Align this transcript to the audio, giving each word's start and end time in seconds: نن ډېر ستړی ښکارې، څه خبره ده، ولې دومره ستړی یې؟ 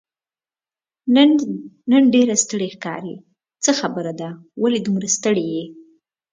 نن 1.91 2.01
ډېر 2.13 2.27
ستړی 2.43 2.67
ښکارې، 2.75 3.15
څه 3.63 3.71
خبره 3.79 4.11
ده، 4.19 4.29
ولې 4.61 4.79
دومره 4.81 5.07
ستړی 5.15 5.45
یې؟ 5.55 5.65